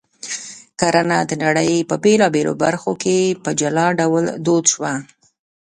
کرنه 0.79 1.17
د 1.29 1.31
نړۍ 1.43 1.73
په 1.89 1.95
بېلابېلو 2.03 2.53
برخو 2.63 2.91
کې 3.03 3.17
په 3.43 3.49
جلا 3.59 3.87
ډول 3.99 4.25
دود 4.45 4.65
شوه 4.73 4.93